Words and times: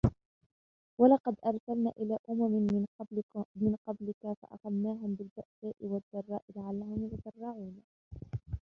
ولقد 0.97 1.35
أرسلنا 1.45 1.91
إلى 1.99 2.17
أمم 2.29 2.51
من 3.61 3.75
قبلك 3.91 4.37
فأخذناهم 4.41 5.15
بالبأساء 5.15 5.75
والضراء 5.81 6.43
لعلهم 6.55 7.09
يتضرعون 7.13 7.81